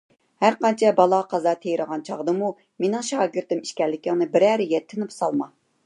[0.43, 2.51] ھەرقانچە بالا- قازا تېرىغان چاغدىمۇ،
[2.85, 5.57] مېنىڭ شاگىرتىم ئىكەنلىكىڭنى بىرەرىگە تىنىپ سالما.